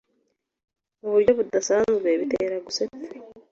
[0.99, 3.19] mu buryo budasanzwe bitera gusepfura